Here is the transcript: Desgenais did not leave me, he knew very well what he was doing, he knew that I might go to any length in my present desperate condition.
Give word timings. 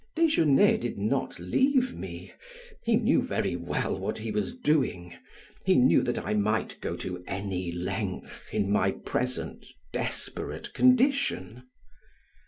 Desgenais 0.15 0.77
did 0.79 0.97
not 0.97 1.37
leave 1.37 1.93
me, 1.93 2.33
he 2.83 2.97
knew 2.97 3.21
very 3.21 3.55
well 3.55 3.99
what 3.99 4.17
he 4.17 4.31
was 4.31 4.57
doing, 4.57 5.13
he 5.63 5.75
knew 5.75 6.01
that 6.01 6.17
I 6.17 6.33
might 6.33 6.81
go 6.81 6.95
to 6.95 7.23
any 7.27 7.71
length 7.71 8.51
in 8.51 8.71
my 8.71 8.93
present 8.93 9.63
desperate 9.93 10.73
condition. 10.73 11.65